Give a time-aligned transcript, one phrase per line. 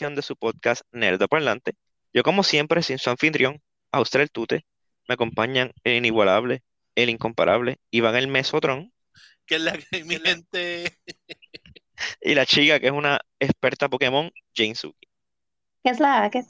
[0.00, 1.74] edición de su podcast Nerdo Parlante.
[2.14, 3.60] Yo, como siempre, sin su anfitrión,
[3.92, 4.64] Austral Tute,
[5.06, 6.62] me acompañan el inigualable,
[6.94, 8.94] el incomparable, Iván el Mesotron.
[9.44, 10.96] Que es la que mi gente.
[12.22, 15.06] y la chica que es una experta Pokémon, Jane Suki.
[15.84, 16.44] ¿Qué es la que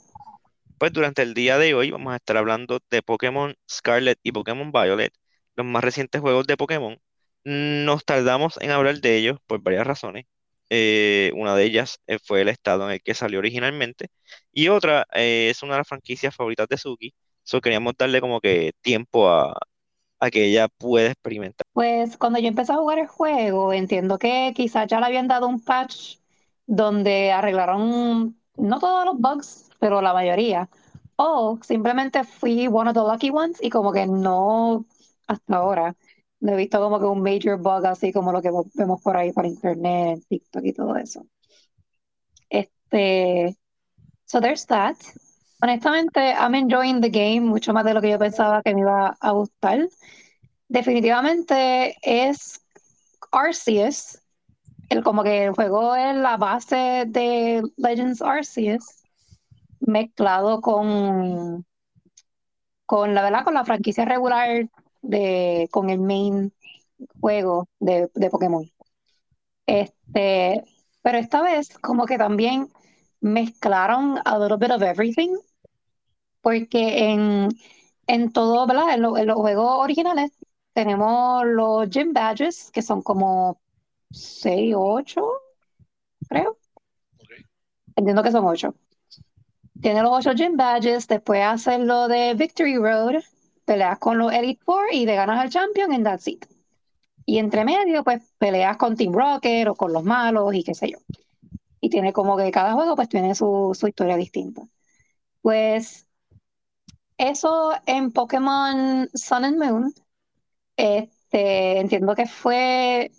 [0.77, 4.71] Pues durante el día de hoy vamos a estar hablando de Pokémon Scarlet y Pokémon
[4.71, 5.13] Violet,
[5.57, 6.97] los más recientes juegos de Pokémon.
[7.43, 10.25] Nos tardamos en hablar de ellos por varias razones.
[10.73, 14.07] Eh, una de ellas eh, fue el estado en el que salió originalmente
[14.53, 17.13] y otra eh, es una de las franquicias favoritas de Suki.
[17.43, 19.53] So queríamos darle como que tiempo a,
[20.21, 21.65] a que ella pueda experimentar.
[21.73, 25.47] Pues cuando yo empecé a jugar el juego, entiendo que quizás ya le habían dado
[25.47, 26.19] un patch
[26.67, 30.69] donde arreglaron no todos los bugs, pero la mayoría.
[31.17, 34.85] O simplemente fui one of the lucky ones y como que no
[35.27, 35.95] hasta ahora
[36.41, 39.31] no he visto como que un major bug así como lo que vemos por ahí
[39.31, 41.25] por internet, en TikTok y todo eso.
[42.49, 43.55] Este,
[44.25, 44.97] so there's that.
[45.61, 49.15] Honestamente, I'm enjoying the game mucho más de lo que yo pensaba que me iba
[49.19, 49.87] a gustar.
[50.67, 52.59] Definitivamente es
[53.31, 54.19] Arceus,
[54.89, 58.83] el, como que el juego es la base de Legends Arceus,
[59.79, 61.65] mezclado con,
[62.87, 64.67] con la verdad, con la franquicia regular
[65.01, 66.53] de, con el main
[67.19, 68.69] juego de, de Pokémon.
[69.65, 70.63] Este,
[71.01, 72.69] pero esta vez como que también
[73.21, 75.35] mezclaron a little bit of everything,
[76.41, 77.49] porque en,
[78.07, 78.95] en todo, ¿verdad?
[78.95, 80.31] En, los juegos originales
[80.73, 83.61] tenemos los gym badges, que son como
[84.11, 85.21] 6 o 8,
[86.27, 86.57] creo.
[87.95, 88.73] Entiendo que son 8.
[89.81, 93.23] Tiene los 8 gym badges, después hacen lo de Victory Road,
[93.71, 96.45] peleas con los Elite Four y te ganas al Champion en That's It.
[97.25, 100.91] Y entre medio, pues peleas con Team Rocket o con los malos y qué sé
[100.91, 100.97] yo.
[101.79, 104.63] Y tiene como que cada juego pues tiene su, su historia distinta.
[105.41, 106.05] Pues
[107.15, 109.93] eso en Pokémon Sun and Moon,
[110.75, 113.09] este, entiendo que fue,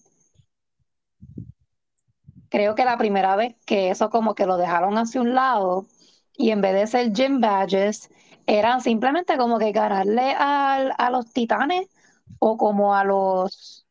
[2.51, 5.87] creo que la primera vez que eso como que lo dejaron hacia un lado
[6.37, 8.11] y en vez de ser gym badges,
[8.47, 11.89] eran simplemente como que ganarle a los titanes
[12.39, 13.87] o como a los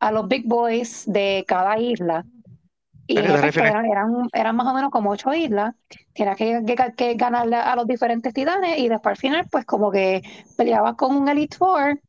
[0.00, 2.24] a los big boys de cada isla.
[3.06, 5.74] Y eran, eran, más o menos como ocho islas.
[6.12, 6.64] Tienes que,
[6.96, 10.22] que, ganarle a los diferentes titanes y después al final, pues como que
[10.56, 12.00] peleabas con un Elite Four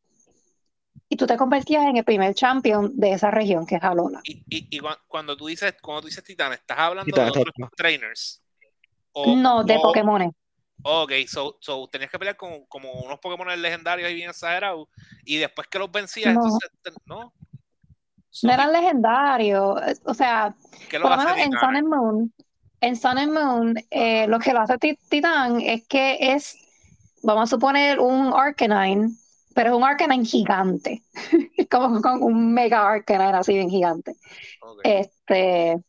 [1.09, 4.21] y tú te convertías en el primer champion de esa región, que es Alola.
[4.23, 8.41] Y, y, cuando tú dices cuando tú dices titanes, ¿estás hablando de otros trainers?
[9.15, 10.31] no, de Pokémon.
[10.83, 14.87] Ok, so, so tenías que pelear con como unos Pokémon legendarios y bien exagerados.
[15.25, 16.43] Y después que los vencías, no.
[16.43, 16.71] entonces,
[17.05, 17.33] ¿no?
[18.43, 19.79] no eran legendarios.
[20.05, 20.55] O sea,
[20.89, 22.33] por lo menos en Sun and Moon,
[22.81, 24.77] en Sun and Moon, eh, lo que lo hace
[25.09, 26.55] Titán es que es,
[27.23, 29.11] vamos a suponer, un Arcanine,
[29.53, 31.03] pero es un Arcanine gigante.
[31.69, 34.15] como con un mega Arcanine así bien gigante.
[34.83, 35.81] Este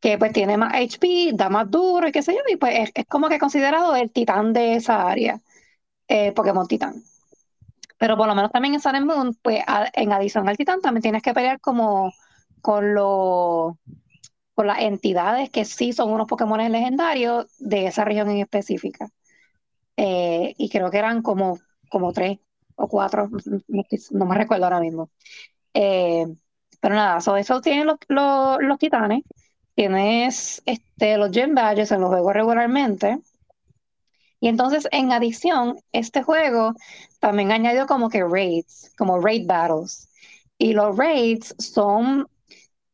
[0.00, 3.06] que pues tiene más HP, da más duro y qué sé yo, y pues es,
[3.06, 5.40] como que considerado el titán de esa área,
[6.08, 7.02] eh, Pokémon Titán.
[7.98, 9.62] Pero por lo menos también en Sun Moon, pues
[9.92, 12.12] en adición al titán también tienes que pelear como
[12.62, 12.94] con
[14.54, 19.08] con las entidades que sí son unos Pokémon legendarios de esa región en específica.
[19.96, 21.58] Eh, y creo que eran como,
[21.90, 22.38] como tres
[22.74, 23.30] o cuatro,
[24.10, 25.10] no, me recuerdo ahora mismo.
[25.74, 26.26] Eh,
[26.80, 29.22] pero nada, so, eso tienen los, los titanes
[29.80, 33.18] tienes este, los gem badges en los juegos regularmente.
[34.38, 36.74] Y entonces, en adición, este juego
[37.18, 40.10] también añadió como que raids, como raid battles.
[40.58, 42.28] Y los raids son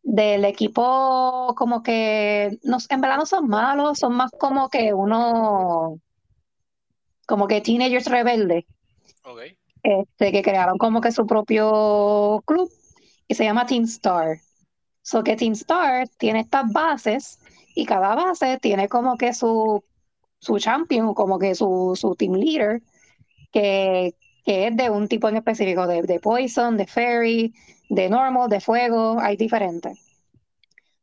[0.05, 5.99] del equipo como que, no, en verdad no son malos, son más como que uno,
[7.27, 8.65] como que teenagers rebeldes.
[9.83, 12.71] Este, que crearon como que su propio club
[13.27, 14.39] y se llama Team Star.
[15.07, 17.39] So que Team Star tiene estas bases
[17.77, 19.85] y cada base tiene como que su,
[20.41, 22.83] su champion, como que su, su team leader,
[23.53, 27.55] que, que, es de un tipo en específico, de, de, Poison, de Fairy,
[27.89, 29.97] de Normal, de Fuego, hay diferentes.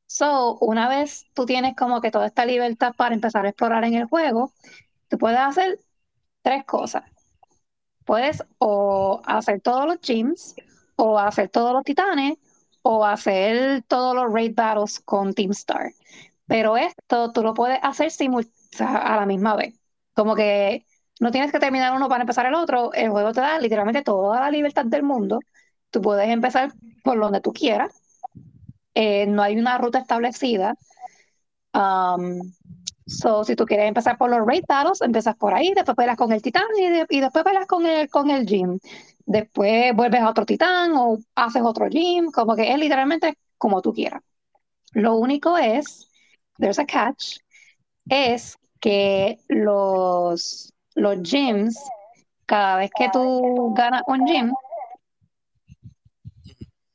[0.05, 3.93] So, una vez tú tienes como que toda esta libertad para empezar a explorar en
[3.93, 4.51] el juego,
[5.07, 5.79] tú puedes hacer
[6.41, 7.03] tres cosas.
[8.03, 10.55] Puedes o hacer todos los gyms,
[10.97, 12.37] o hacer todos los titanes,
[12.83, 15.93] o hacer todos los raid battles con Team Star.
[16.47, 18.11] Pero esto tú lo puedes hacer
[18.79, 19.75] a la misma vez.
[20.13, 20.85] Como que
[21.21, 22.93] no tienes que terminar uno para empezar el otro.
[22.93, 25.39] El juego te da literalmente toda la libertad del mundo.
[25.91, 28.01] Tú puedes empezar por donde tú quieras.
[28.95, 30.75] eh, no hay una ruta establecida.
[31.73, 32.53] Um,
[33.05, 36.31] so, si tú quieres empezar por los raid battles, empiezas por ahí, después peleas con
[36.31, 38.79] el titán y, después peleas con el, con el gym.
[39.25, 43.93] Después vuelves a otro titán o haces otro gym, como que es literalmente como tú
[43.93, 44.21] quieras.
[44.93, 46.09] Lo único es,
[46.57, 47.37] there's a catch,
[48.09, 51.77] es que los, los gyms,
[52.45, 54.53] cada vez que tú ganas un gym,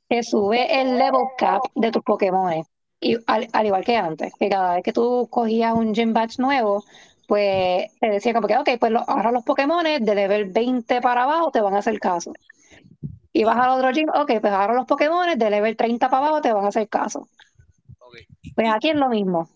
[0.08, 2.64] te sube el level cap de tus Pokémon.
[3.00, 6.84] Y al, igual que antes, que cada vez que tú cogías un gym badge nuevo,
[7.28, 11.50] pues te decía como que, ok, pues ahora los Pokémon de level 20 para abajo
[11.50, 12.32] te van a hacer caso.
[13.32, 16.42] Y vas al otro gym, ok, pues ahora los Pokémon de level 30 para abajo
[16.42, 17.28] te van a hacer caso.
[18.54, 19.48] Pues aquí es lo mismo.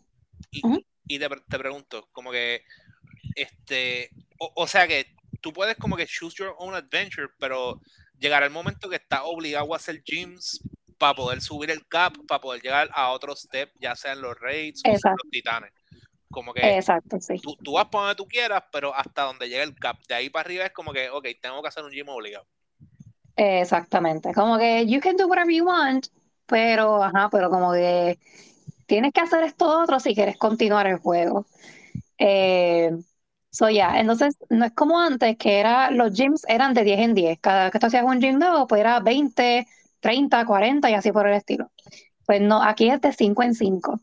[1.08, 2.62] Y, te, pregunto, como que,
[3.34, 5.06] este, o, sea que
[5.40, 7.80] tú puedes como que choose your own adventure, pero
[8.18, 10.60] llegará el momento que estás obligado a hacer gyms
[11.02, 14.82] para poder subir el cap, para poder llegar a otro step, ya sean los raids
[14.86, 15.72] o los titanes.
[16.30, 17.38] Como que Exacto, sí.
[17.42, 19.96] tú, tú, vas para donde tú quieras, pero hasta donde llegue el cap.
[20.06, 22.46] De ahí para arriba es como que, ok, tengo que hacer un gym obligado.
[23.34, 24.32] Exactamente.
[24.32, 26.06] Como que you can do whatever you want,
[26.46, 28.20] pero, ajá, pero como que
[28.86, 31.46] tienes que hacer esto otro si quieres continuar el juego.
[32.16, 32.92] Eh,
[33.50, 37.14] so ya, entonces no es como antes que era, los gyms eran de 10 en
[37.14, 37.40] 10.
[37.40, 39.66] Cada vez que tú hacías un gym nuevo, pues era 20,
[40.02, 41.70] 30, 40 y así por el estilo.
[42.26, 44.00] Pues no, aquí es de 5 en 5.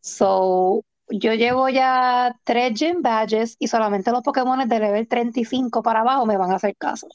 [0.00, 6.00] So, yo llevo ya tres gym badges y solamente los Pokémon de level 35 para
[6.00, 7.08] abajo me van a hacer caso.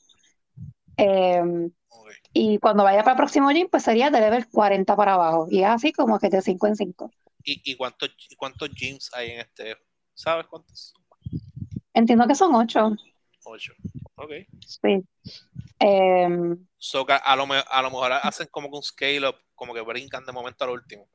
[0.97, 1.71] Em,
[2.33, 5.47] y cuando vaya para el próximo gym, pues sería de level 40 para abajo.
[5.49, 7.11] Y es así como que de 5 en 5.
[7.43, 9.77] ¿Y, y cuántos, cuántos gyms hay en este?
[10.13, 10.93] ¿Sabes cuántos?
[11.93, 12.95] Entiendo que son 8.
[13.43, 13.73] 8.
[14.15, 14.31] Ok.
[14.65, 15.03] Sí.
[15.79, 20.25] Eh, a, lo, a lo mejor hacen como que un scale up, como que brincan
[20.25, 21.07] de momento al último.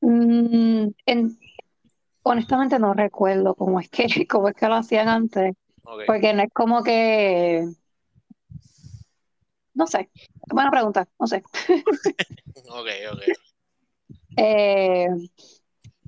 [0.00, 0.88] Mm,
[2.22, 5.54] honestamente no recuerdo cómo es que, cómo es que lo hacían antes.
[6.06, 7.66] Porque no es como que.
[9.74, 10.10] No sé.
[10.48, 11.42] Buena pregunta, no sé.
[12.68, 13.22] ok, ok.
[14.34, 15.08] Eh,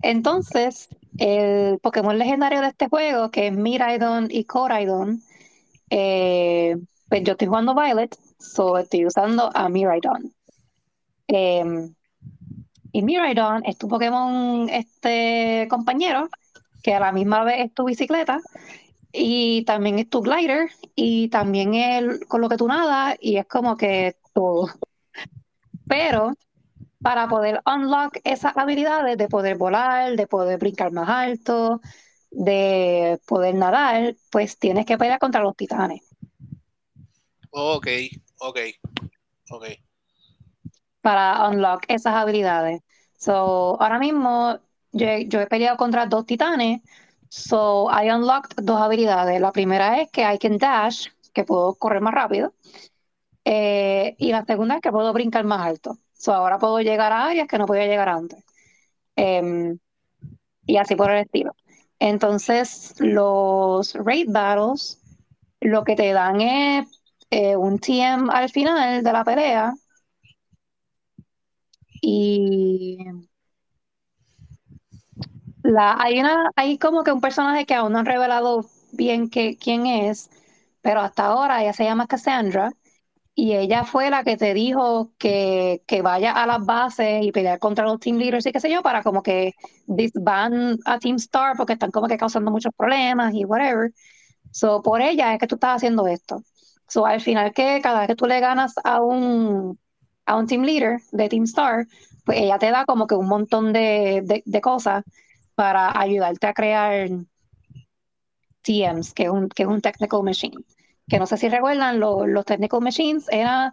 [0.00, 0.88] entonces,
[1.18, 5.22] el Pokémon legendario de este juego, que es Miraidon y Coraidon,
[5.90, 6.76] eh,
[7.08, 10.34] pues yo estoy jugando Violet, so estoy usando a Miraidon.
[11.28, 11.94] Em,
[12.92, 16.28] y Miraidon es tu Pokémon este compañero,
[16.82, 18.40] que a la misma vez es tu bicicleta,
[19.12, 23.46] y también es tu glider, y también es con lo que tú nadas, y es
[23.46, 24.68] como que todo.
[25.86, 26.34] Pero
[27.04, 31.82] para poder unlock esas habilidades de poder volar, de poder brincar más alto,
[32.30, 36.00] de poder nadar, pues tienes que pelear contra los titanes.
[37.50, 37.86] Ok,
[38.40, 38.58] ok,
[39.50, 39.64] ok.
[41.02, 42.80] Para unlock esas habilidades.
[43.18, 44.58] So, ahora mismo
[44.92, 45.06] yo,
[45.40, 46.80] he peleado contra dos titanes,
[47.28, 49.42] so I unlocked dos habilidades.
[49.42, 52.54] La primera es que I can dash, que puedo correr más rápido,
[53.44, 55.98] eh, y la segunda es que puedo brincar más alto.
[56.24, 58.42] So, ahora puedo llegar a áreas que no podía llegar antes.
[59.16, 59.78] Em,
[60.66, 61.54] y así por el estilo.
[62.00, 65.00] Entonces, los raid battles
[65.60, 66.88] lo que te dan es
[67.30, 69.74] eh, un TM al final de la pelea.
[72.02, 72.98] Y
[75.62, 79.56] la, hay una, hay como que un personaje que aún no han revelado bien que,
[79.56, 80.30] quién es,
[80.82, 82.72] pero hasta ahora ella se llama Cassandra
[83.34, 87.58] y ella fue la que te dijo que, que vaya a las bases y pelear
[87.58, 89.54] contra los team leaders y qué sé yo, para como que
[89.86, 93.92] disband a Team Star porque están como que causando muchos problemas y whatever.
[94.52, 96.42] So, por ella es que tú estás haciendo esto.
[96.88, 99.78] So, al final que cada vez que tú le ganas a un,
[100.26, 101.86] a un team leader de Team Star,
[102.24, 105.04] pues ella te da como que un montón de, de, de cosas
[105.56, 107.08] para ayudarte a crear
[108.62, 110.56] TMs, que un, que es un technical machine
[111.08, 113.72] que no sé si recuerdan, los technical machines era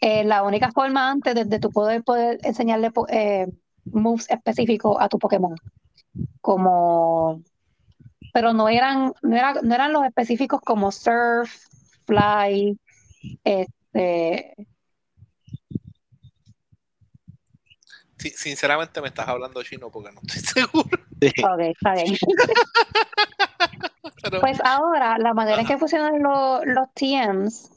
[0.00, 3.46] eh, la única forma antes de, tu poder, poder enseñarle eh,
[3.84, 5.54] moves específicos a tu Pokémon.
[6.40, 7.42] Como,
[8.32, 11.50] pero no eran, no, no eran los específicos como Surf,
[12.06, 12.78] Fly,
[13.44, 14.54] este,
[18.30, 20.88] sinceramente me estás hablando chino porque no estoy seguro.
[20.90, 22.16] Ok, está bien.
[24.40, 27.70] Pues ahora, la manera en que funcionan los, los TMs,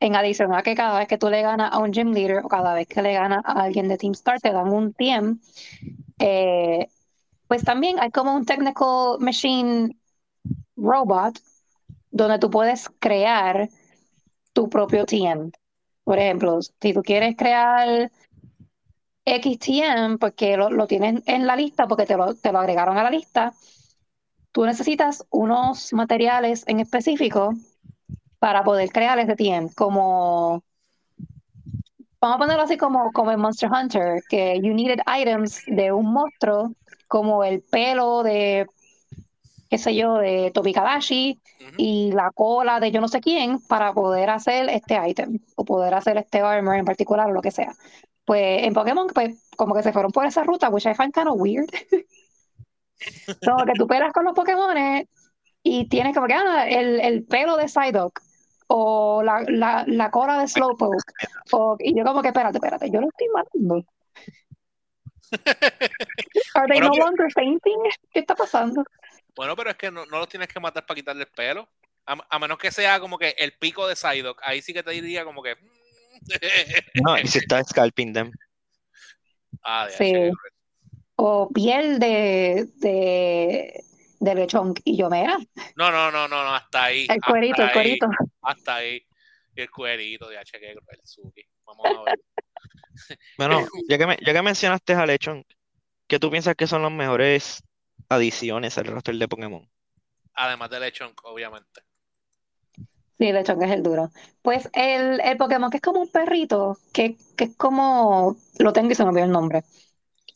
[0.00, 2.48] en adición a que cada vez que tú le ganas a un gym leader o
[2.48, 5.36] cada vez que le ganas a alguien de Team Star, te dan un TM,
[6.18, 6.88] eh,
[7.46, 9.96] pues también hay como un technical machine
[10.76, 11.38] robot
[12.10, 13.68] donde tú puedes crear
[14.52, 15.52] tu propio TM.
[16.04, 18.10] Por ejemplo, si tú quieres crear
[19.24, 23.04] XTM, porque lo, lo tienen en la lista, porque te lo, te lo agregaron a
[23.04, 23.52] la lista,
[24.52, 27.54] tú necesitas unos materiales en específico
[28.38, 30.62] para poder crear ese TM, como
[32.20, 36.12] vamos a ponerlo así como, como en Monster Hunter, que you needed items de un
[36.12, 36.72] monstruo,
[37.08, 38.66] como el pelo de,
[39.68, 41.40] qué sé yo, de Tobikadashi
[41.76, 45.94] y la cola de yo no sé quién, para poder hacer este item, o poder
[45.94, 47.74] hacer este armor en particular, o lo que sea.
[48.24, 51.28] Pues en Pokémon, pues como que se fueron por esa ruta, which I find kind
[51.28, 51.70] of weird.
[53.44, 54.76] como que tú pelas con los Pokémon
[55.62, 58.20] y tienes como que ah, el, el pelo de Psyduck
[58.74, 61.04] o la, la, la cola de Slowpoke.
[61.52, 63.84] O, y yo como que, espérate, espérate, yo lo estoy matando.
[66.54, 67.78] Are they no longer fainting?
[68.12, 68.82] ¿Qué está pasando?
[69.34, 71.68] Bueno, pero es que no, no los tienes que matar para quitarle el pelo.
[72.06, 74.40] A, menos que sea como que el pico de Psyduck.
[74.42, 75.56] Ahí sí que te diría como que...
[77.06, 78.32] no, y si está scalping them.
[79.62, 80.30] Ah, sí.
[81.24, 83.84] O piel de, de
[84.18, 85.38] de lechón y yo me era.
[85.76, 87.06] No, no, no, no, no, hasta ahí.
[87.08, 88.08] El cuerito, el cuerito.
[88.42, 89.06] Hasta ahí.
[89.54, 90.58] el cuerito de H.
[90.60, 91.44] el Suki.
[91.64, 92.20] Vamos a ver.
[93.38, 95.44] bueno, ya que, ya que mencionaste a Lechón,
[96.08, 97.62] ¿qué tú piensas que son las mejores
[98.08, 99.70] adiciones al roster de Pokémon?
[100.34, 101.82] Además de Lechón, obviamente.
[103.18, 104.10] Sí, Lechón es el duro.
[104.42, 108.36] Pues el, el Pokémon que es como un perrito, que, que es como.
[108.58, 109.62] Lo tengo y se me olvidó el nombre.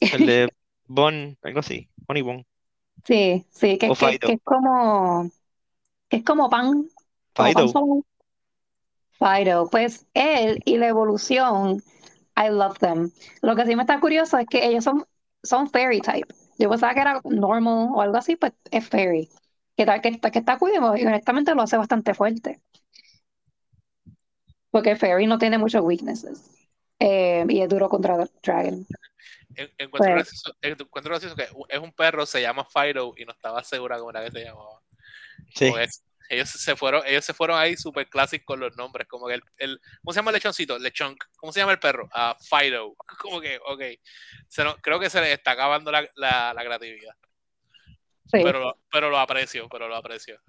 [0.01, 0.49] El de
[0.89, 1.89] Bon, algo así.
[2.09, 2.45] Bon y Bon.
[3.05, 5.31] Sí, sí, que, que, que es como,
[6.09, 6.89] que es como pan,
[7.35, 8.05] como
[9.19, 9.69] Fido.
[9.71, 11.83] Pues él y la evolución,
[12.37, 13.11] I love them.
[13.43, 15.05] Lo que sí me está curioso es que ellos son,
[15.43, 16.35] son fairy type.
[16.59, 19.29] Yo pensaba que era normal o algo así, pues es fairy.
[19.77, 22.61] Que, tal, que, está, que está cuidado y honestamente lo hace bastante fuerte.
[24.71, 26.51] Porque fairy no tiene muchos weaknesses.
[26.99, 28.87] Eh, y es duro contra Dragon.
[29.57, 30.15] Encuentro,
[30.91, 34.25] pues gracioso, que es un perro, se llama Fido y no estaba segura cómo era
[34.25, 34.81] que se llamaba.
[35.55, 35.73] Sí.
[36.29, 39.43] ellos se fueron, ellos se fueron ahí super clásicos con los nombres, como que el,
[39.59, 40.79] el, ¿cómo se llama el lechoncito?
[40.79, 41.25] Lechonk.
[41.37, 42.09] ¿Cómo se llama el perro?
[42.15, 42.95] Uh, Fido.
[43.21, 43.83] Como que, ok.
[44.83, 47.15] creo que se le está acabando la, la, la creatividad.
[48.27, 48.41] Sí.
[48.43, 50.41] Pero, pero lo aprecio, pero lo aprecio.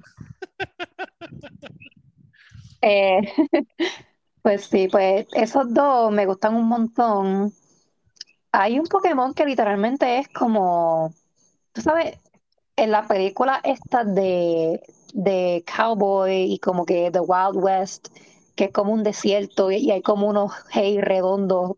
[2.81, 3.19] Eh,
[4.41, 7.53] pues sí, pues esos dos me gustan un montón
[8.51, 11.13] hay un Pokémon que literalmente es como,
[11.73, 12.17] tú sabes,
[12.75, 14.81] en la película esta de,
[15.13, 18.09] de Cowboy y como que The Wild West,
[18.55, 21.77] que es como un desierto y, hay como unos hay redondos,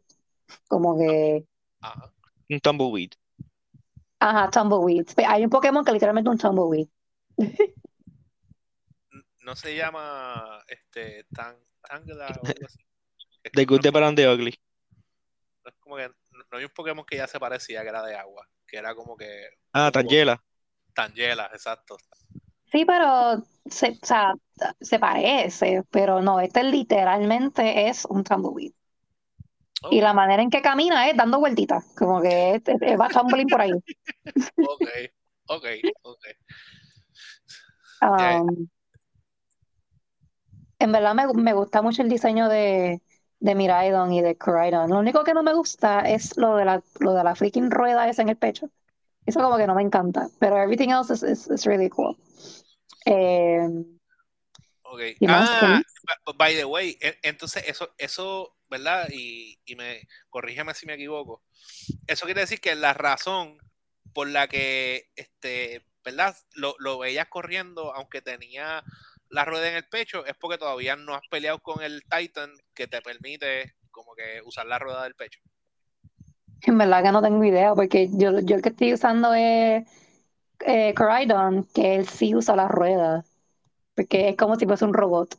[0.67, 1.45] como que...
[2.49, 3.11] Un tumbleweed.
[4.19, 5.07] Ajá, tumbleweed.
[5.27, 6.87] Hay un Pokémon que literalmente es un tumbleweed.
[9.41, 12.79] no se llama este Tangela o algo así.
[13.53, 14.59] The Good, the Bad the Ugly.
[15.65, 16.11] Es como que
[16.51, 19.15] no hay un Pokémon que ya se parecía, que era de agua, que era como
[19.15, 19.49] que...
[19.73, 20.41] Ah, Tangela.
[20.93, 21.97] Tangela, exacto.
[22.71, 24.33] Sí, pero se, o sea,
[24.79, 28.73] se parece, pero no, este literalmente es un tumbleweed.
[29.91, 32.61] Y la manera en que camina es dando vueltitas, como que
[32.99, 33.71] va tumbling por ahí.
[34.57, 34.87] ok,
[35.47, 35.65] ok,
[36.01, 36.25] ok.
[38.01, 38.67] Um,
[40.79, 43.01] en verdad me, me, gusta mucho el diseño de,
[43.39, 44.89] de Miraidon y de Coridon.
[44.89, 48.09] Lo único que no me gusta es lo de la, lo de la freaking rueda
[48.09, 48.69] esa en el pecho.
[49.25, 52.17] Eso como que no me encanta, pero everything else is, is, really cool.
[53.05, 53.67] Eh,
[54.83, 55.01] ok.
[55.27, 55.81] Ah,
[56.35, 59.07] by the way, entonces eso, eso, ¿verdad?
[59.11, 61.43] Y, y me corrígeme si me equivoco.
[62.07, 63.57] Eso quiere decir que la razón
[64.13, 66.35] por la que este, ¿verdad?
[66.53, 68.83] Lo, lo veías corriendo, aunque tenía
[69.29, 72.87] la rueda en el pecho es porque todavía no has peleado con el Titan que
[72.87, 75.39] te permite como que usar la rueda del pecho.
[76.63, 79.87] En verdad que no tengo idea, porque yo, yo el que estoy usando es
[80.65, 80.93] eh,
[81.73, 83.23] que él sí usa la rueda,
[83.95, 85.37] porque es como si fuese un robot,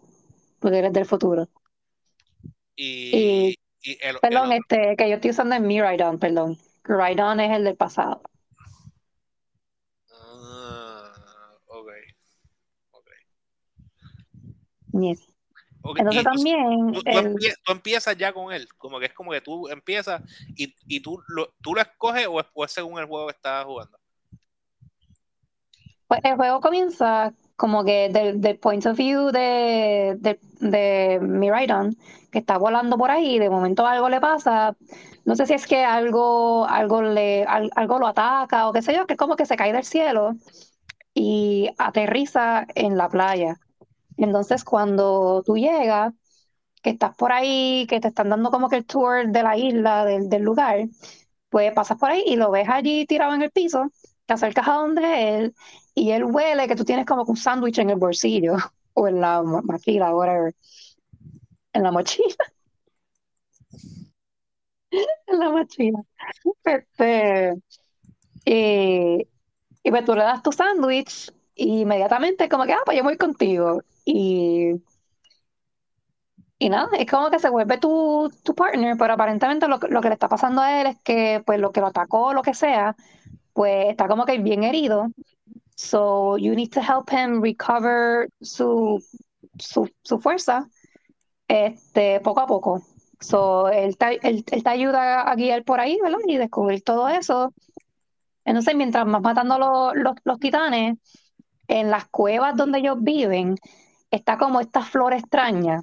[0.61, 1.49] porque eres del futuro.
[2.77, 3.57] Y,
[4.23, 6.59] perdón, este, que yo estoy usando es Miridon, perdón.
[6.83, 8.23] Coridon es el del pasado.
[15.97, 16.93] Entonces también...
[16.93, 20.23] Tú, empiezas ya con él, como que es como que tú empiezas
[20.57, 23.99] y, y tú, lo, tú lo escoges o es, según el juego que estás jugando.
[26.07, 31.97] Pues el juego comienza como que del, point of view de, de, de Miraidon,
[32.33, 34.77] que está volando por ahí, de momento algo le pasa,
[35.25, 39.07] no sé si es que algo, algo, le, algo lo ataca o qué sé yo,
[39.07, 40.35] que es como que se cae del cielo
[41.15, 43.57] y aterriza en la playa.
[44.25, 46.13] Entonces, cuando tú llegas,
[46.83, 50.05] que estás por ahí, que te están dando como que el tour de la isla,
[50.05, 50.89] del, lugar,
[51.49, 53.91] pues pasas por ahí y lo ves allí tirado en el piso,
[54.27, 55.55] te acercas a donde él
[55.95, 58.55] y él huele que tú tienes como un sándwich en el bolsillo
[58.95, 60.55] o en la mochila, whatever.
[61.73, 62.37] En la mochila.
[65.27, 66.01] en la mochila.
[66.65, 67.55] Este,
[68.45, 69.27] y,
[69.83, 73.17] y pues tú le das tu sándwich y inmediatamente como que, ah, pues yo voy
[73.17, 73.83] contigo.
[74.13, 74.83] Y,
[76.59, 80.09] y nada, es como que se vuelve tu, tu partner, pero aparentemente lo, lo, que
[80.09, 82.97] le está pasando a él es que pues lo que lo atacó, lo que sea,
[83.53, 85.09] pues está como que bien herido.
[85.77, 89.03] So you need to help him recover su,
[89.59, 90.69] su, su fuerza
[91.49, 92.83] este, poco a poco.
[93.21, 96.19] So, él, te, él, él, te ayuda a guiar por ahí, ¿verdad?
[96.27, 97.55] Y descubrir todo eso.
[98.45, 100.99] Entonces, mientras vas matando los, los, los titanes,
[101.71, 103.57] en las cuevas donde ellos viven,
[104.11, 105.83] está como esta flor extraña,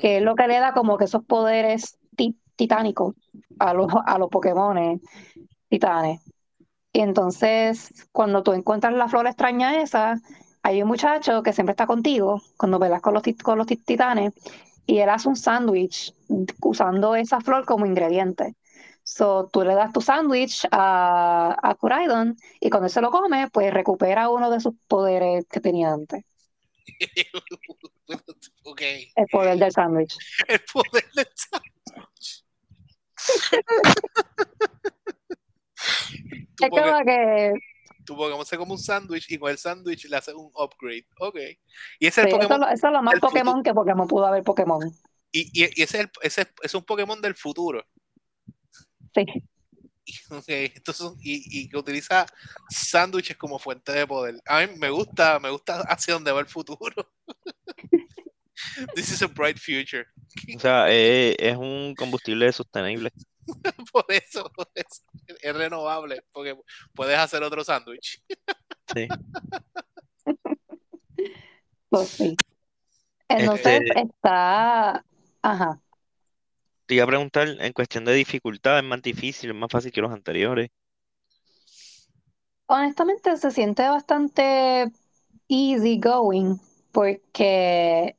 [0.00, 1.98] que es lo que le da como que esos poderes
[2.56, 3.14] titánicos
[3.58, 5.00] a los, a los Pokémon
[5.68, 6.20] titanes.
[6.92, 10.20] Y entonces, cuando tú encuentras la flor extraña esa,
[10.62, 14.32] hay un muchacho que siempre está contigo cuando velas con los, con los titanes
[14.86, 16.14] y él hace un sándwich
[16.62, 18.54] usando esa flor como ingrediente.
[19.02, 23.48] So, tú le das tu sándwich a, a Kuraidon y cuando él se lo come,
[23.52, 26.24] pues recupera uno de sus poderes que tenía antes.
[28.64, 29.12] okay.
[29.16, 30.16] El poder del sándwich.
[30.48, 32.44] El poder del sándwich.
[36.60, 37.52] es como que
[38.04, 41.06] tu Pokémon se come un sándwich y con el sándwich le hace un upgrade.
[41.20, 41.36] Ok.
[41.98, 42.62] Y ese es el Pokémon.
[42.64, 44.82] Eso, eso, es lo más Pokémon que Pokémon pudo haber Pokémon.
[45.32, 47.84] Y, y, y ese, es el, ese, es un Pokémon del futuro.
[49.14, 49.24] Sí.
[50.30, 52.26] Okay, entonces, y, y, que utiliza
[52.68, 54.40] sándwiches como fuente de poder.
[54.46, 57.10] A mí me gusta, me gusta hacia dónde va el futuro.
[58.94, 60.06] This is a bright future.
[60.56, 63.10] O sea, es, es un combustible sostenible.
[63.92, 65.02] por, eso, por eso,
[65.40, 66.56] es renovable, porque
[66.94, 68.22] puedes hacer otro sándwich.
[68.94, 69.08] Sí.
[71.88, 72.36] Pues sí.
[73.28, 75.04] Entonces este, está.
[75.42, 75.80] Ajá.
[76.86, 80.02] Te iba a preguntar, en cuestión de dificultad, ¿es más difícil, es más fácil que
[80.02, 80.68] los anteriores?
[82.66, 84.90] Honestamente, se siente bastante
[85.48, 86.56] easy going,
[86.92, 88.16] porque,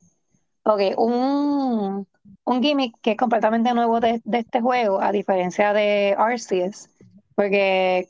[0.64, 2.06] ok, un,
[2.44, 6.88] un gimmick que es completamente nuevo de, de, este juego, a diferencia de Arceus,
[7.34, 8.08] porque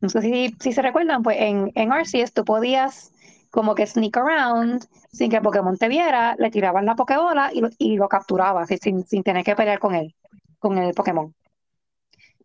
[0.00, 3.12] no sé si, si se recuerdan, pues en, en Arceus tú podías
[3.56, 7.70] como que sneak around sin que Pokémon te viera, le tirabas la Pokébola y lo,
[7.78, 10.14] y lo capturabas sin, sin tener que pelear con él,
[10.58, 11.34] con el Pokémon.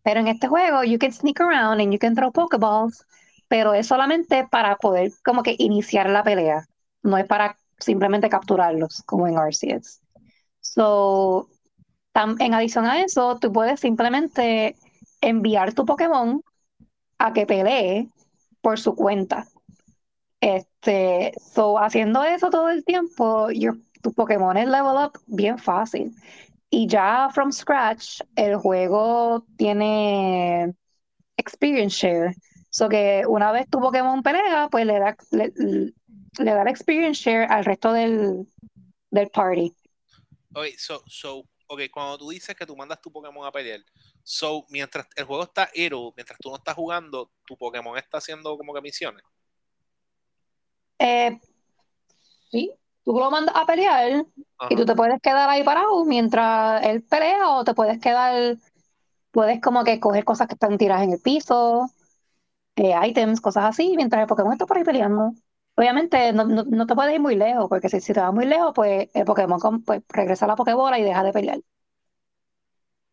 [0.02, 3.04] Pero en este juego, you can sneak around and you can throw Pokéballs,
[3.48, 6.64] pero es solamente para poder como que iniciar la pelea,
[7.02, 10.00] no es para simplemente capturarlos como en Arceus.
[10.60, 11.46] So,
[12.14, 14.76] en adición a eso, tú puedes simplemente
[15.20, 16.40] enviar tu Pokémon
[17.18, 18.08] a que pelee
[18.62, 19.51] por su cuenta.
[20.42, 23.46] Este, so, haciendo eso todo el tiempo,
[24.02, 26.12] tu Pokémon es level up bien fácil.
[26.68, 30.74] Y ya from scratch, el juego tiene
[31.36, 32.34] experience share.
[32.70, 35.52] So que una vez tu Pokémon pelea, pues le da, le,
[36.38, 38.44] le da experience share al resto del,
[39.12, 39.72] del party.
[40.54, 43.80] Ok, so, so, okay, cuando tú dices que tú mandas tu Pokémon a pelear,
[44.24, 48.56] so, mientras el juego está hero, mientras tú no estás jugando, tu Pokémon está haciendo
[48.56, 49.22] como que misiones.
[51.02, 51.40] Eh,
[52.52, 52.72] sí,
[53.04, 54.24] tú lo mandas a pelear
[54.70, 58.56] y tú te puedes quedar ahí parado mientras él pelea o te puedes quedar,
[59.32, 61.90] puedes como que coger cosas que están tiradas en el piso,
[62.76, 65.32] eh, items, cosas así, mientras el Pokémon está por ahí peleando.
[65.74, 68.72] Obviamente no, no, te puedes ir muy lejos, porque si, si te vas muy lejos,
[68.74, 71.58] pues el Pokémon pues, regresa a la Pokébola y deja de pelear.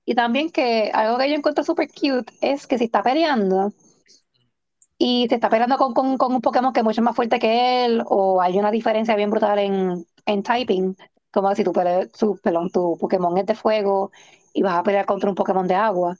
[0.05, 3.73] Y también que algo que yo encuentro súper cute es que si está peleando
[4.99, 7.85] y se está peleando con, con, con, un Pokémon que es mucho más fuerte que
[7.85, 10.95] él, o hay una diferencia bien brutal en, en typing,
[11.31, 11.73] como si tu,
[12.13, 14.11] su, perdón, tu Pokémon es de fuego
[14.53, 16.17] y vas a pelear contra un Pokémon de agua,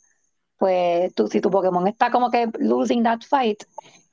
[0.58, 3.64] pues tú, si tu Pokémon está como que losing that fight,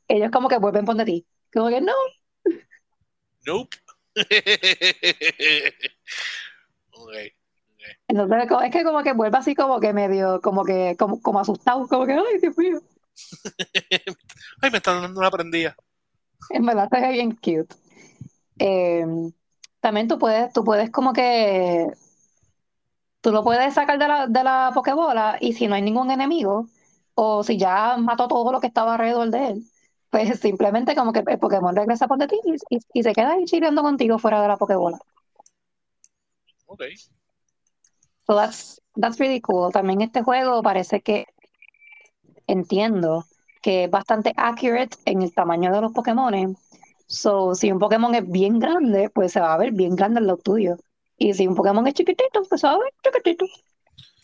[0.09, 1.27] ellos como que vuelven por de ti.
[1.53, 1.93] Como que no,
[3.47, 3.77] Nope.
[8.09, 11.87] Entonces, es que como que vuelve así como que medio, como que, como, como asustado,
[11.87, 12.81] como que, ay, Dios mío.
[14.63, 15.77] ay, me están dando una prendida.
[16.51, 17.75] En verdad está bien cute.
[18.59, 19.33] Em,
[19.81, 21.87] también tú puedes, tú puedes como que,
[23.21, 26.69] tú lo puedes sacar de la, de la Pokébola y si no hay ningún enemigo,
[27.15, 29.63] o si ya mató todo lo que estaba alrededor de él,
[30.11, 32.39] pues simplemente como que el Pokémon regresa por de ti
[32.71, 34.99] y, y, se queda ahí chileando contigo fuera de la Pokébola.
[36.67, 36.83] Ok.
[38.27, 39.73] So that's, that's really cool.
[39.73, 41.27] También este juego parece que
[42.47, 43.25] entiendo
[43.63, 46.57] que es bastante accurate en el tamaño de los Pokémon.
[47.07, 50.27] So, si un Pokémon es bien grande, pues se va a ver bien grande en
[50.27, 50.77] lo tuyo.
[51.17, 53.47] Y si un Pokémon es chiquitito, pues se va a ver chiquitito.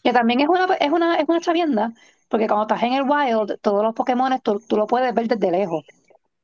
[0.03, 1.93] Que también es una, es una, es una chavienda,
[2.29, 5.51] porque cuando estás en el wild, todos los Pokémon tú, tú lo puedes ver desde
[5.51, 5.85] lejos.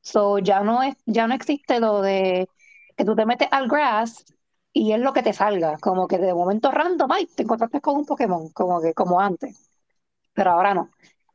[0.01, 2.49] So, ya no, es, ya no existe lo de
[2.97, 4.25] que tú te metes al grass
[4.73, 7.97] y es lo que te salga, como que de momento random, ay, te encontraste con
[7.97, 9.69] un Pokémon, como que como antes.
[10.33, 10.89] Pero ahora no.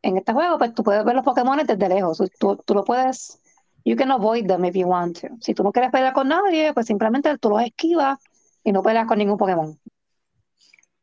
[0.05, 2.23] En este juego, pues tú puedes ver los Pokémon desde lejos.
[2.39, 3.41] Tú, tú lo puedes,
[3.87, 5.29] you can avoid them if you want to.
[5.41, 8.19] Si tú no quieres pelear con nadie, pues simplemente tú los esquivas
[8.63, 9.81] y no peleas con ningún Pokémon.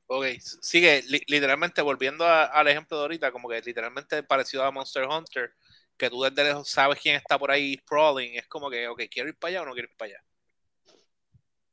[0.05, 0.25] Ok,
[0.61, 5.51] sigue, literalmente volviendo al ejemplo de ahorita, como que literalmente parecido a Monster Hunter,
[5.97, 9.29] que tú desde lejos sabes quién está por ahí crawling, es como que, ok, ¿quiero
[9.29, 10.23] ir para allá o no quiero ir para allá?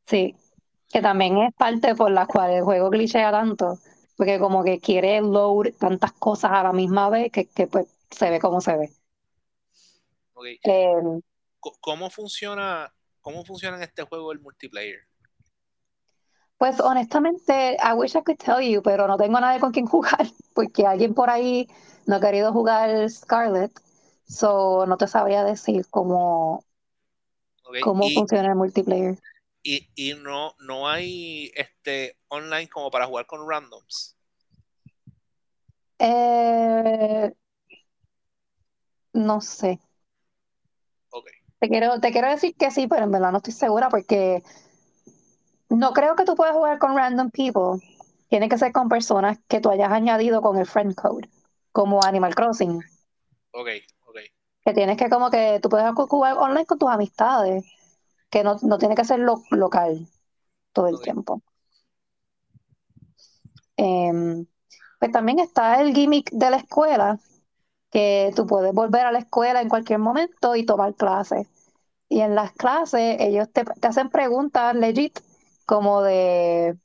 [0.07, 0.35] Sí,
[0.89, 3.79] que también es parte por la cual el juego glitchea tanto,
[4.19, 8.29] porque como que quiere load tantas cosas a la misma vez que, que pues se
[8.29, 8.93] ve como se ve.
[10.35, 10.59] Okay.
[10.65, 11.23] Em,
[11.81, 14.99] ¿Cómo funciona, cómo funciona en este juego el multiplayer?
[16.57, 20.27] Pues honestamente, I wish I could tell you, pero no tengo nadie con quien jugar,
[20.53, 21.69] porque alguien por ahí
[22.07, 23.71] no ha querido jugar Scarlet,
[24.27, 26.65] so no te sabría decir cómo,
[27.85, 29.17] cómo funciona el multiplayer.
[29.63, 34.17] Y, y, no, no hay este online como para jugar con randoms.
[35.99, 37.33] Eh,
[39.13, 39.81] no sé.
[41.11, 41.33] Okay.
[41.59, 44.43] Te quiero, te quiero decir que sí, pero en verdad no estoy segura porque
[45.69, 47.85] no creo que tú puedas jugar con random people.
[48.29, 51.29] Tiene que ser con personas que tú hayas añadido con el friend code,
[51.73, 52.79] como Animal Crossing.
[53.53, 53.69] Ok,
[54.07, 54.17] ok.
[54.65, 57.65] Que tienes que como que tú puedes jugar online con tus amistades,
[58.31, 60.09] que no, tiene que ser local
[60.73, 61.43] todo el tiempo.
[63.77, 64.47] Em,
[64.99, 67.19] pues también está el gimmick de la escuela,
[67.91, 71.49] que tú puedes volver a la escuela en cualquier momento y tomar clases.
[72.09, 75.21] Y en las clases ellos te, te hacen preguntas legit
[75.67, 76.79] como de,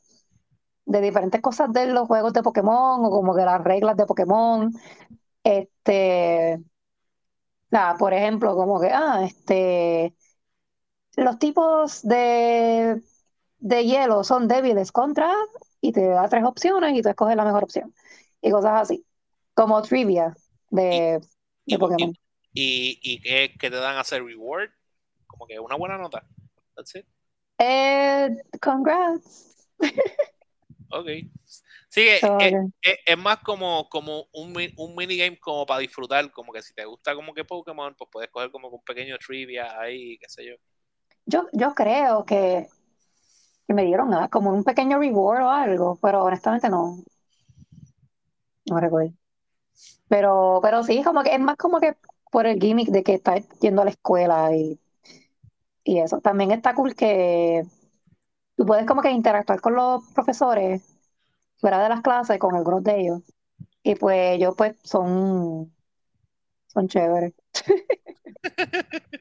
[0.86, 4.74] de diferentes cosas de los juegos de Pokémon o como de las reglas de Pokémon.
[5.44, 6.62] Este,
[7.72, 10.16] nada, por ejemplo, como que, ah, este,
[11.16, 13.02] los tipos de,
[13.60, 15.34] de hielo son débiles contra
[15.82, 17.94] y te da tres opciones y tú escoges la mejor opción.
[18.42, 19.06] Y cosas así,
[19.54, 20.36] como trivia
[20.70, 21.22] de,
[21.66, 22.14] de Pokémon.
[22.54, 24.70] ¿Y, y, qué, te dan a hacer reward?
[25.26, 26.26] Como que una buena nota.
[26.76, 27.06] That's it.
[27.58, 28.30] Eh,
[28.62, 29.68] congrats.
[30.90, 31.08] Ok.
[31.90, 36.86] Sí, es, más como, como un, un minigame como para disfrutar, como que si te
[36.86, 40.56] gusta como que Pokémon, pues puedes coger como un pequeño trivia ahí, qué sé yo.
[41.26, 42.68] Yo, yo creo que,
[43.68, 47.04] me dieron como un pequeño reward o algo, pero honestamente no.
[48.66, 49.14] No recuerdo.
[50.10, 51.96] Pero, pero sí, como que es más como que
[52.32, 54.80] por el gimmick de que estás yendo a la escuela y
[55.84, 56.20] y eso.
[56.22, 57.64] También está cool que
[58.58, 60.84] tú puedes como que interactuar con los profesores
[61.58, 63.22] fuera de las clases con algunos de ellos.
[63.84, 65.74] Y pues ellos pues son,
[66.68, 67.34] son chéveres.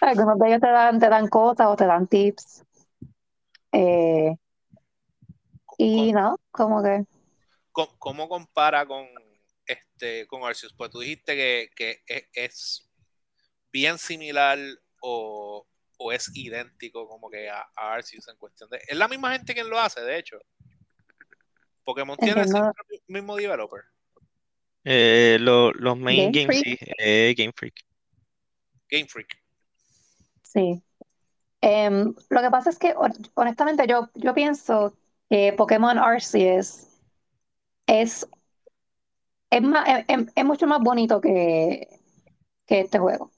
[0.00, 2.64] algunos de ellos te dan, te dan cosas o te dan tips.
[3.72, 4.34] Eh,
[5.78, 7.04] y no, como que.
[7.72, 9.06] ¿Cómo, compara con
[9.66, 10.72] este con Arceus?
[10.74, 12.88] Pues tú dijiste que, que es
[13.72, 14.58] bien similar
[15.00, 15.66] o,
[15.98, 18.80] o es idéntico como que a, Arceus en cuestión de...
[18.86, 20.38] Es la misma gente quien lo hace, de hecho.
[21.82, 22.50] Pokémon tiene el
[23.08, 23.82] mismo developer.
[24.84, 27.74] Eh, los main games, sí, eh, Game Freak.
[28.88, 29.43] Game Freak.
[30.54, 30.82] Sí.
[31.62, 32.94] Em, lo que pasa es que,
[33.34, 34.96] honestamente, yo, yo pienso
[35.30, 36.88] que Pokémon Arceus
[37.86, 38.28] es,
[39.50, 41.88] es, más, es, mucho más bonito que,
[42.66, 43.30] que este juego.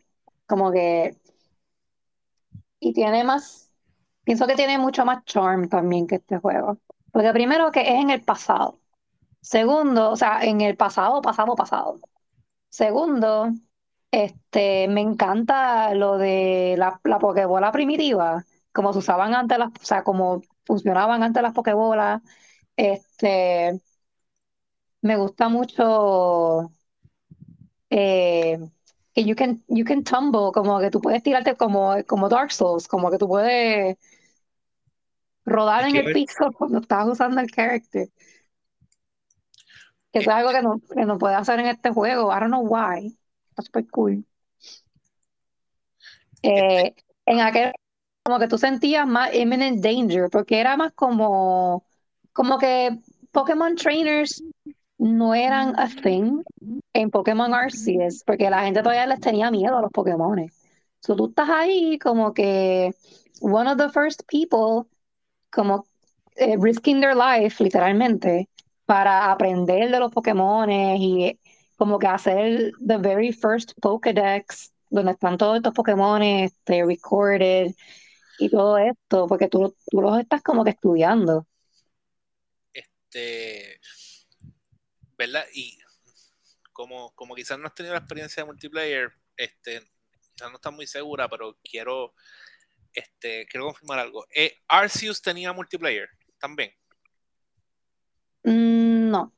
[0.46, 1.16] Como que
[2.80, 3.70] y tiene más,
[4.24, 6.78] pienso que tiene mucho más charm también que este juego.
[7.12, 8.80] Porque primero que es en el pasado.
[9.42, 12.00] Segundo, o sea, en el pasado, pasado, pasado.
[12.70, 13.50] Segundo,
[14.16, 19.84] este, me encanta lo de la, la Pokébola primitiva, como se usaban antes las, o
[19.84, 22.22] sea, como funcionaban antes las Pokébolas.
[22.76, 23.78] Este,
[25.02, 26.70] me gusta mucho
[27.90, 28.58] eh,
[29.14, 32.88] que you can, you can tumble, como que tú puedes tirarte como, como Dark Souls,
[32.88, 33.98] como que tú puedes
[35.44, 38.08] rodar en el piso cuando estás usando el character.
[40.10, 42.32] Que eso es algo que no, que no puede hacer en este juego.
[42.32, 43.14] I don't know why.
[43.56, 44.24] Está super cool.
[46.42, 46.94] Eh,
[47.26, 47.72] en aquel
[48.24, 51.84] como que tú sentías más imminent danger, porque era más como,
[52.32, 52.98] como que
[53.32, 54.42] Pokémon trainers
[54.98, 56.42] no eran a thing
[56.92, 60.50] en Pokémon Arceus, porque la gente todavía les tenía miedo a los Pokémon.
[61.00, 62.92] So, tú estás ahí como que
[63.40, 64.88] one of the first people,
[65.50, 65.86] como
[66.36, 68.48] eh, risking their life, literalmente,
[68.86, 71.38] para aprender de los Pokémon y
[71.76, 77.72] como que hacer the very first Pokédex, donde están todos estos Pokémon este, recorded
[78.38, 81.46] y todo esto, porque tú, tú los estás como que estudiando.
[82.72, 83.80] Este,
[85.16, 85.44] ¿verdad?
[85.54, 85.78] Y
[86.72, 89.80] como, como quizás no has tenido la experiencia de multiplayer, este,
[90.34, 92.14] quizás no estás muy segura, pero quiero,
[92.92, 94.26] este, quiero confirmar algo.
[94.34, 96.08] Eh, Arceus tenía multiplayer
[96.38, 96.72] también.
[98.44, 99.32] Mm, no.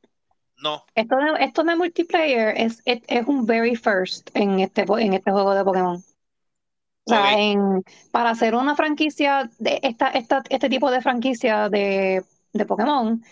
[0.60, 0.84] No.
[0.94, 5.54] Esto de, esto de multiplayer es, es, un very first en este, en este juego
[5.54, 5.96] de Pokémon.
[5.96, 12.22] O sea, en, para hacer una franquicia, de esta, esta, este tipo de franquicia de,
[12.52, 13.22] de Pokémon,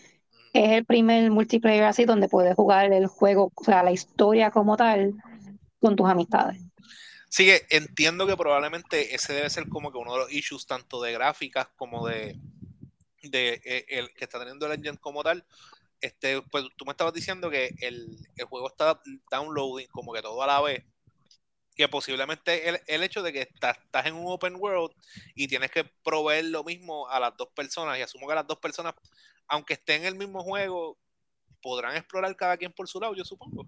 [0.54, 4.76] es el primer multiplayer así donde puedes jugar el juego, o sea, la historia como
[4.76, 5.14] tal,
[5.80, 6.62] con tus amistades.
[7.28, 11.02] Sí, que entiendo que probablemente ese debe ser como que uno de los issues tanto
[11.02, 12.38] de gráficas como de,
[13.22, 15.44] de eh, el que está teniendo el engine como tal.
[16.06, 20.42] Este, pues tú me estabas diciendo que el, el juego está downloading como que todo
[20.42, 20.84] a la vez
[21.76, 24.94] que posiblemente el, el hecho de que estás, en un open world
[25.34, 28.58] y tienes que proveer lo mismo a las dos personas, y asumo que las dos
[28.58, 28.94] personas
[29.48, 30.96] aunque esté en el mismo juego,
[31.62, 33.64] podrán explorar cada quien por su lado, yo supongo.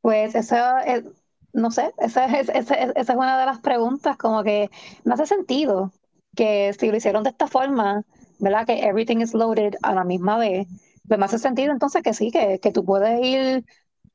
[0.00, 1.04] Pues eso, es,
[1.52, 4.70] no sé, esa, es una de las preguntas, como que
[5.04, 5.92] no hace sentido
[6.34, 8.04] que si lo hicieron de esta forma,
[8.42, 8.66] ¿verdad?
[8.66, 10.66] Que everything is loaded a la misma vez,
[11.06, 13.64] pues me hace sentido entonces que sí, que, que tú puedes ir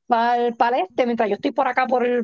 [0.06, 2.24] para el, este mientras yo estoy por acá por el,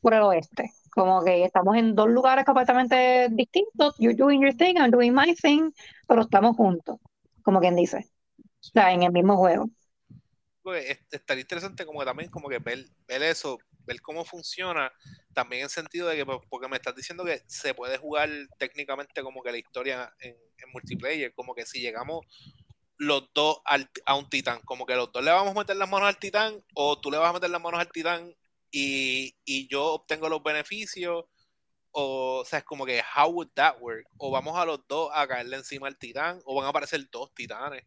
[0.00, 0.72] por el oeste.
[0.90, 3.94] Como que estamos en dos lugares completamente distintos.
[3.98, 5.70] You're doing your thing, I'm doing my thing,
[6.08, 6.98] pero estamos juntos
[7.42, 8.08] como quien dice.
[8.38, 9.68] O sea, en el mismo juego.
[10.62, 14.92] Pues, estaría interesante como que también como que ver, ver eso, ver cómo funciona,
[15.32, 19.42] también en sentido de que, porque me estás diciendo que se puede jugar técnicamente como
[19.42, 20.36] que la historia en,
[20.72, 22.26] multiplayer, como que si llegamos
[22.98, 23.60] los dos
[24.04, 26.62] a un titán, como que los dos le vamos a meter las manos al titán,
[26.74, 28.34] o tú le vas a meter las manos al titán
[28.70, 31.24] y, y yo obtengo los beneficios,
[31.98, 34.06] o, sea, es como que, how would that work?
[34.18, 37.32] O vamos a los dos a caerle encima al titán, o van a aparecer dos
[37.32, 37.84] titanes.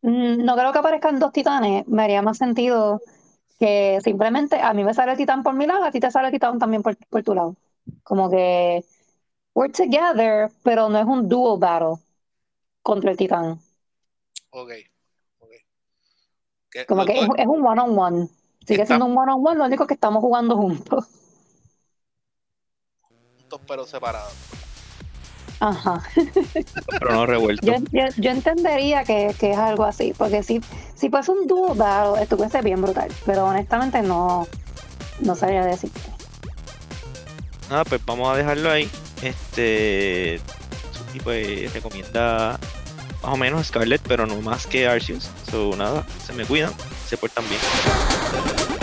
[0.00, 1.88] Mm, no creo que aparezcan dos titanes.
[1.88, 3.00] Me haría más sentido
[3.58, 6.28] que simplemente a mí me sale el titán por mi lado, a ti te sale
[6.28, 7.56] el titán también por, tu lado.
[8.02, 8.84] Como que
[9.54, 12.02] we're together, pero no es un dual battle
[12.82, 13.58] contra el titán.
[14.50, 14.72] Ok.
[16.88, 18.28] Como que es, un one on one.
[18.66, 21.06] Sigue siendo un one on one, lo único que estamos jugando juntos
[23.66, 24.63] pero separados.
[25.60, 26.02] Ajá.
[26.98, 27.68] pero no revueltos.
[27.90, 30.60] Yo, entendería que, es algo así, porque si,
[30.94, 31.74] si fuese un dúo
[32.18, 34.46] estuviese bien brutal, pero honestamente no,
[35.20, 36.00] no sabría decirte.
[37.70, 38.90] Nada, pues vamos a dejarlo ahí.
[39.22, 40.40] Este
[41.14, 42.58] y pues recomienda
[43.22, 45.30] más o menos Scarlet, pero no más que Arceus.
[45.50, 46.72] So nada, se me cuidan,
[47.06, 48.73] se portan bien.